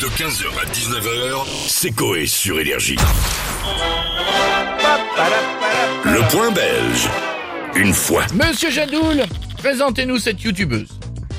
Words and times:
De 0.00 0.06
15h 0.06 0.46
à 0.62 0.64
19h, 0.72 1.44
c'est 1.66 1.90
Coé 1.90 2.24
sur 2.26 2.60
Énergie. 2.60 2.94
Le 6.04 6.30
point 6.30 6.52
belge. 6.52 7.08
Une 7.74 7.92
fois. 7.92 8.24
Monsieur 8.32 8.70
Jadoul, 8.70 9.24
présentez-nous 9.56 10.18
cette 10.18 10.40
youtubeuse. 10.44 10.86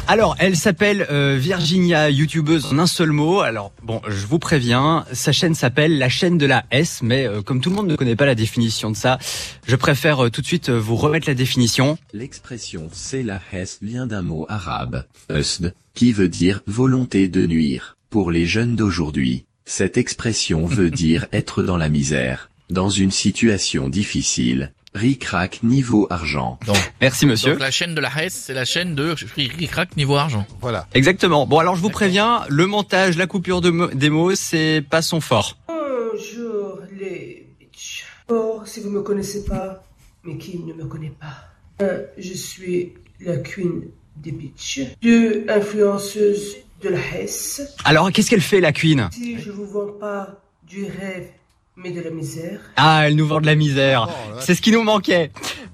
Alors, 0.10 0.36
elle 0.40 0.58
s'appelle 0.58 1.08
euh, 1.10 1.38
Virginia, 1.40 2.10
youtubeuse 2.10 2.66
en 2.66 2.80
un 2.80 2.88
seul 2.88 3.12
mot. 3.14 3.40
Alors, 3.40 3.72
bon, 3.82 4.02
je 4.10 4.26
vous 4.26 4.40
préviens, 4.40 5.06
sa 5.14 5.32
chaîne 5.32 5.56
s'appelle 5.56 5.98
la 5.98 6.10
chaîne 6.10 6.38
de 6.38 6.46
la 6.46 6.66
S, 6.72 7.00
mais 7.02 7.26
euh, 7.26 7.42
comme 7.42 7.62
tout 7.62 7.70
le 7.70 7.78
monde 7.78 7.88
ne 7.88 7.96
connaît 7.96 8.18
pas 8.18 8.26
la 8.26 8.36
définition 8.36 8.92
de 8.92 8.98
ça, 8.98 9.20
je 9.68 9.76
préfère 9.78 10.26
euh, 10.26 10.30
tout 10.30 10.42
de 10.42 10.48
suite 10.48 10.68
euh, 10.68 10.78
vous 10.78 10.98
remettre 10.98 11.30
la 11.30 11.36
définition. 11.36 11.98
L'expression 12.12 12.90
c'est 12.92 13.24
la 13.24 13.40
Hesse 13.54 13.80
vient 13.82 14.06
d'un 14.06 14.22
mot 14.22 14.46
arabe, 14.50 15.06
usd, 15.30 15.74
qui 15.94 16.12
veut 16.12 16.28
dire 16.28 16.62
volonté 16.68 17.30
de 17.30 17.48
nuire. 17.48 17.96
Pour 18.10 18.32
les 18.32 18.48
jeunes 18.48 18.76
d'aujourd'hui, 18.76 19.46
cette 19.66 19.96
expression 19.96 20.66
veut 20.66 20.90
dire 20.90 21.28
être 21.32 21.62
dans 21.62 21.78
la 21.78 21.90
misère, 21.90 22.50
dans 22.72 22.90
une 22.90 23.12
situation 23.12 23.88
difficile, 23.88 24.74
ric-rac 24.96 25.62
niveau 25.62 26.08
argent. 26.10 26.58
Donc, 26.66 26.78
Merci 27.02 27.28
monsieur. 27.28 27.52
donc 27.52 27.60
la 27.60 27.70
chaîne 27.70 27.94
de 27.94 28.02
la 28.02 28.10
Hesse, 28.10 28.34
c'est 28.34 28.56
la 28.56 28.66
chaîne 28.66 28.96
de 28.96 29.14
Ricrac 29.36 29.96
niveau 29.96 30.16
argent. 30.16 30.48
Voilà. 30.60 30.88
Exactement. 30.96 31.46
Bon, 31.46 31.60
alors 31.60 31.76
je 31.76 31.82
vous 31.84 31.92
préviens, 31.92 32.42
le 32.50 32.66
montage, 32.66 33.16
la 33.16 33.28
coupure 33.28 33.62
de 33.62 33.94
des 33.94 34.10
mots, 34.10 34.34
c'est 34.34 34.84
pas 34.90 35.04
son 35.04 35.22
fort. 35.22 35.56
Bonjour 35.68 36.80
les 37.00 37.46
bitches. 37.60 38.06
Or, 38.28 38.68
si 38.68 38.80
vous 38.80 38.90
me 38.90 39.04
connaissez 39.04 39.46
pas, 39.46 39.84
mais 40.24 40.40
qui 40.40 40.58
ne 40.58 40.74
me 40.74 40.86
connaît 40.86 41.14
pas, 41.20 41.86
un, 41.86 42.00
je 42.18 42.34
suis 42.34 42.94
la 43.20 43.38
queen 43.38 43.84
des 44.16 44.32
bitches. 44.32 44.82
Deux, 45.04 45.46
influenceuse 45.48 46.56
de 46.82 46.90
la 46.90 47.00
Hesse. 47.16 47.62
Alors, 47.86 48.12
qu'est-ce 48.12 48.30
qu'elle 48.30 48.42
fait 48.42 48.60
la 48.62 48.72
queen? 48.72 49.10
Si 49.12 49.40
je 49.40 49.52
vous 49.52 49.66
vends 49.66 49.92
pas 50.00 50.42
du 50.68 50.86
rêve, 50.86 51.28
mais 51.76 51.92
de 51.92 52.02
la 52.02 52.10
misère. 52.12 52.60
Ah, 52.78 53.08
elle 53.08 53.16
nous 53.16 53.28
vend 53.28 53.42
de 53.42 53.46
la 53.46 53.56
misère. 53.56 54.08
Oh. 54.10 54.36
C'est 54.40 54.56
ce 54.56 54.62
qui 54.62 54.72
nous 54.72 54.84
manquait. 54.84 55.32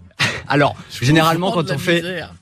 Alors, 0.47 0.75
généralement, 1.01 1.51
quand 1.51 1.69
on 1.71 1.77
fait 1.77 2.01
misère. 2.01 2.33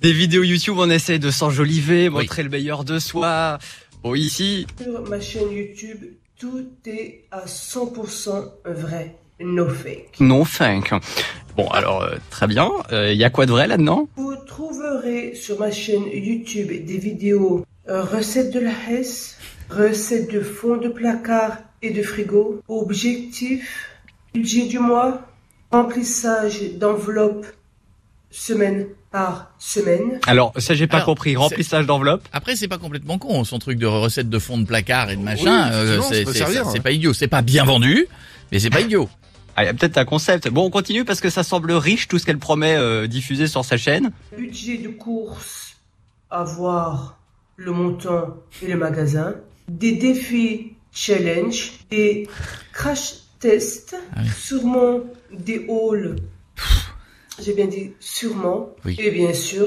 des 0.00 0.12
vidéos 0.12 0.42
YouTube, 0.42 0.74
on 0.78 0.90
essaie 0.90 1.18
de 1.18 1.30
s'enjoliver, 1.30 2.08
Oui. 2.08 2.22
montrer 2.22 2.42
le 2.42 2.48
meilleur 2.50 2.84
de 2.84 2.98
soi. 2.98 3.58
Bon, 4.02 4.14
ici, 4.14 4.66
Sur 4.82 5.08
ma 5.08 5.20
chaîne 5.20 5.50
YouTube, 5.52 5.98
tout 6.38 6.66
est 6.86 7.24
à 7.30 7.46
100% 7.46 8.44
vrai. 8.64 9.16
No 9.40 9.68
fake. 9.68 10.20
non 10.20 10.44
fake. 10.44 10.92
Bon, 11.56 11.66
alors, 11.68 12.02
euh, 12.02 12.16
très 12.30 12.46
bien. 12.46 12.70
Il 12.92 13.14
y 13.16 13.24
a 13.24 13.30
quoi 13.30 13.44
de 13.46 13.50
vrai 13.50 13.66
là-dedans? 13.66 14.08
Vous 14.16 14.34
trouverez 14.46 15.34
sur 15.34 15.58
ma 15.58 15.70
chaîne 15.72 16.04
YouTube 16.12 16.68
des 16.84 16.98
vidéos 16.98 17.64
euh, 17.88 18.02
recettes 18.02 18.52
de 18.52 18.60
la 18.60 18.72
Hesse, 18.88 19.38
recettes 19.70 20.30
de 20.30 20.40
fond 20.40 20.76
de 20.76 20.88
placard 20.88 21.58
et 21.82 21.90
de 21.90 22.02
frigo, 22.02 22.62
objectif, 22.68 23.88
budget 24.34 24.66
du 24.66 24.78
mois, 24.78 25.22
remplissage 25.70 26.74
d'enveloppes 26.74 27.46
semaine 28.30 28.86
par 29.10 29.52
semaine. 29.58 30.20
Alors, 30.26 30.52
ça, 30.56 30.74
j'ai 30.74 30.86
pas 30.86 30.96
Alors, 30.96 31.06
compris. 31.06 31.36
Remplissage 31.36 31.86
d'enveloppe 31.86 32.26
Après, 32.32 32.56
c'est 32.56 32.68
pas 32.68 32.78
complètement 32.78 33.18
con, 33.18 33.44
son 33.44 33.58
truc 33.58 33.78
de 33.78 33.86
recette 33.86 34.30
de 34.30 34.38
fond 34.38 34.58
de 34.58 34.64
placard 34.64 35.10
et 35.10 35.16
de 35.16 35.22
machin. 35.22 35.68
Oui, 35.68 35.74
euh, 35.74 36.00
c'est 36.02 36.24
c'est 36.24 36.80
pas 36.80 36.92
idiot. 36.92 37.12
C'est 37.12 37.28
pas 37.28 37.42
bien 37.42 37.64
vendu, 37.64 38.06
mais 38.50 38.58
c'est 38.58 38.70
pas 38.70 38.80
idiot. 38.80 39.08
Ah, 39.54 39.64
il 39.64 39.66
y 39.66 39.68
a 39.68 39.74
peut-être 39.74 39.98
un 39.98 40.06
concept. 40.06 40.48
Bon, 40.48 40.64
on 40.64 40.70
continue 40.70 41.04
parce 41.04 41.20
que 41.20 41.28
ça 41.28 41.42
semble 41.42 41.72
riche 41.72 42.08
tout 42.08 42.18
ce 42.18 42.24
qu'elle 42.24 42.38
promet 42.38 42.74
euh, 42.74 43.06
diffuser 43.06 43.46
sur 43.46 43.66
sa 43.66 43.76
chaîne. 43.76 44.10
Budget 44.34 44.78
de 44.78 44.88
course, 44.88 45.76
avoir 46.30 47.18
le 47.64 47.72
montant 47.72 48.36
et 48.62 48.66
le 48.66 48.76
magasin, 48.76 49.34
des 49.68 49.92
défis 49.92 50.72
challenge, 50.92 51.72
des 51.90 52.28
crash 52.72 53.14
tests, 53.40 53.96
Ah 54.14 54.20
oui. 54.22 54.28
sûrement 54.36 55.00
des 55.32 55.64
hauls, 55.68 56.16
j'ai 57.42 57.54
bien 57.54 57.66
dit 57.66 57.92
sûrement, 58.00 58.70
Oui. 58.84 58.96
et 58.98 59.10
bien 59.10 59.32
sûr 59.32 59.66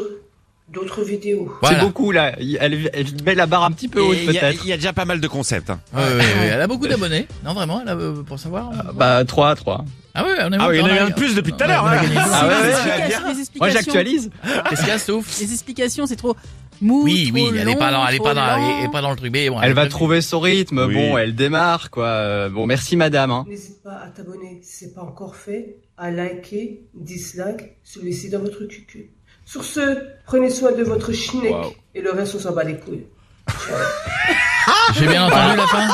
d'autres 0.69 1.03
vidéos. 1.03 1.51
Voilà. 1.61 1.78
C'est 1.79 1.85
beaucoup 1.85 2.11
là. 2.11 2.33
Elle, 2.39 2.89
elle 2.94 3.06
met 3.23 3.35
la 3.35 3.45
barre 3.45 3.63
un 3.66 3.72
petit 3.72 3.88
peu 3.88 4.01
haute 4.01 4.17
Et 4.17 4.23
Il 4.25 4.31
y, 4.31 4.38
a- 4.38 4.41
peut-être. 4.41 4.66
il 4.66 4.69
y 4.69 4.73
a 4.73 4.77
déjà 4.77 4.94
pas 4.94 5.06
mal 5.06 5.19
de 5.22 5.27
concepts. 5.27 5.69
hein. 5.69 5.79
Ouais, 5.94 6.01
ouais, 6.01 6.16
ouais, 6.17 6.47
Elle 6.53 6.62
a 6.62 6.67
beaucoup 6.67 6.88
d'abonnés. 6.88 7.27
Non, 7.44 7.53
vraiment, 7.53 7.81
elle 7.81 7.89
a, 7.89 7.95
euh, 7.95 8.23
pour 8.23 8.39
savoir. 8.39 8.72
Bah 8.95 9.23
3 9.25 9.56
3. 9.56 9.85
Ah 10.16 10.23
ouais, 10.23 10.31
on 10.44 10.51
est 10.53 10.57
Ah 10.59 10.69
oui, 10.69 10.77
il 10.77 10.79
y 10.79 10.81
en 10.81 10.85
a 10.88 10.95
eu 10.95 11.00
un 11.00 11.09
de 11.09 11.13
plus 11.13 11.35
depuis 11.35 11.51
tout 11.53 11.63
à 11.63 11.67
l'heure. 11.67 11.85
a 11.85 11.95
hein. 11.97 12.01
Ah 12.16 13.27
Moi 13.59 13.69
j'actualise. 13.69 14.31
Qu'est-ce 14.69 14.79
qu'il 14.81 14.89
y 14.89 14.91
a, 14.91 14.97
Stouff 14.97 15.39
Les 15.39 15.51
explications, 15.53 16.07
c'est 16.07 16.16
trop 16.16 16.35
mou. 16.81 17.03
Oui, 17.03 17.31
oui, 17.34 17.50
elle 17.58 17.69
est 17.69 17.75
pas 17.75 17.91
dans, 17.91 18.06
elle 18.08 18.16
est 18.16 18.19
pas 18.19 18.34
dans, 18.34 18.58
elle 18.80 18.86
est 18.86 18.91
pas 18.91 19.02
dans 19.02 19.09
le 19.12 19.16
truc. 19.16 19.31
Mais 19.31 19.50
bon, 19.50 19.62
Elle 19.62 19.74
va 19.74 19.88
trouver 19.88 20.22
son 20.22 20.40
rythme. 20.40 20.86
Oui. 20.88 20.94
Bon, 20.94 21.18
elle 21.18 21.36
démarre 21.36 21.90
quoi. 21.90 22.06
Euh, 22.08 22.50
Bon, 22.50 22.66
merci 22.66 22.96
madame. 22.96 23.31
hein. 23.31 23.46
N'hésite 23.47 23.81
pas 23.84 24.02
à 24.03 24.08
t'abonner 24.08 24.59
si 24.63 24.86
c'est 24.86 24.94
pas 24.94 25.02
encore 25.02 25.36
fait, 25.36 25.78
à 25.97 26.12
liker, 26.12 26.81
dislike, 26.94 27.78
celui-ci 27.84 28.30
dans 28.30 28.40
votre 28.40 28.63
cucu. 28.66 29.12
Sur 29.46 29.63
ce, 29.63 30.00
prenez 30.25 30.50
soin 30.50 30.72
de 30.72 30.84
votre 30.84 31.13
schneck 31.13 31.52
Wow. 31.53 31.74
et 31.94 32.02
le 32.02 32.12
reste 32.12 32.36
on 32.36 32.40
s'en 32.40 32.52
bat 32.53 32.63
les 32.63 32.78
couilles. 32.78 33.06
J'ai 34.94 35.07
bien 35.07 35.25
entendu 35.28 35.56
la 35.57 35.68
fin? 35.68 35.88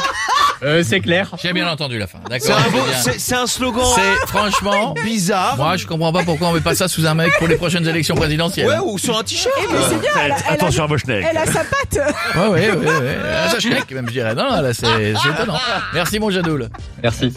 Euh, 0.63 0.83
c'est 0.83 0.99
clair. 0.99 1.31
J'ai 1.41 1.53
bien 1.53 1.67
entendu 1.67 1.97
la 1.97 2.05
fin. 2.07 2.19
C'est 2.23 2.29
D'accord. 2.47 2.57
un, 2.57 2.61
très 2.61 2.71
beau- 2.71 2.85
bien. 2.85 2.97
c'est- 3.01 3.19
c'est 3.19 3.35
un 3.35 3.47
slogan 3.47 3.83
C'est 3.95 4.27
franchement 4.27 4.93
bizarre. 5.03 5.57
Moi, 5.57 5.75
je 5.77 5.87
comprends 5.87 6.13
pas 6.13 6.23
pourquoi 6.23 6.49
on 6.49 6.53
met 6.53 6.59
pas 6.61 6.75
ça 6.75 6.87
sous 6.87 7.05
un 7.07 7.15
mec 7.15 7.31
pour 7.39 7.47
les 7.47 7.55
prochaines 7.55 7.87
élections 7.87 8.13
présidentielles. 8.15 8.67
Ouais, 8.67 8.77
ou 8.83 8.97
sur 8.99 9.17
un 9.17 9.23
t-shirt. 9.23 9.53
Eh, 9.59 9.67
mais 9.71 9.79
c'est 9.89 9.99
bien, 9.99 10.11
elle 10.23 10.31
a, 10.31 10.35
elle 10.37 10.43
a- 10.49 10.51
Attention 10.53 10.83
à 10.83 10.87
vos 10.87 10.97
schnecks. 10.99 11.25
elle 11.29 11.37
a 11.37 11.45
sa 11.47 11.63
patte. 11.63 11.99
Ouais, 12.35 12.47
ouais, 12.47 12.71
ouais, 12.71 12.85
ouais. 12.85 13.17
Ah, 13.43 13.49
ça 13.49 13.59
schneck, 13.59 13.89
même, 13.91 14.07
je 14.07 14.11
dirais. 14.13 14.35
Non, 14.35 14.51
non, 14.51 14.61
là, 14.61 14.73
c'est 14.73 14.85
c'est 14.85 15.29
étonnant. 15.29 15.59
Merci, 15.93 16.19
mon 16.19 16.29
Jadoul. 16.29 16.69
Merci. 17.01 17.33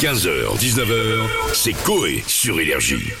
15h, 0.00 0.56
19h, 0.58 1.18
c'est 1.54 1.72
Coé 1.82 2.22
sur 2.26 2.60
Énergie. 2.60 3.12